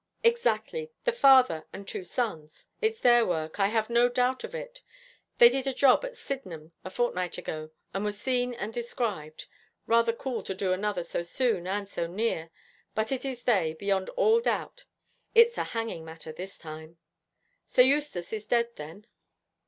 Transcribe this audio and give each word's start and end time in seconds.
'Exactly; 0.23 0.91
the 1.03 1.11
father 1.11 1.67
and 1.71 1.87
two 1.87 2.03
sons. 2.03 2.65
It's 2.81 3.01
their 3.01 3.23
work. 3.23 3.59
I 3.59 3.67
have 3.67 3.87
not 3.87 4.05
a 4.05 4.09
doubt 4.09 4.43
of 4.43 4.55
it. 4.55 4.81
They 5.37 5.47
did 5.47 5.67
a 5.67 5.75
job 5.75 6.03
at 6.03 6.17
Sydenham 6.17 6.71
a 6.83 6.89
fortnight 6.89 7.37
ago 7.37 7.69
and 7.93 8.03
were 8.03 8.11
seen 8.11 8.55
and 8.55 8.73
described. 8.73 9.45
Rather 9.85 10.11
cool 10.11 10.41
to 10.41 10.55
do 10.55 10.73
another 10.73 11.03
so 11.03 11.21
soon 11.21 11.67
and 11.67 11.87
so 11.87 12.07
near, 12.07 12.49
but 12.95 13.11
it 13.11 13.23
is 13.25 13.43
they, 13.43 13.75
beyond 13.75 14.09
all 14.17 14.39
doubt. 14.41 14.85
It's 15.35 15.59
a 15.59 15.65
hanging 15.65 16.03
matter 16.03 16.31
this 16.31 16.57
time.' 16.57 16.97
'Sir 17.67 17.83
Eustace 17.83 18.33
is 18.33 18.47
dead, 18.47 18.75
then?' 18.77 19.05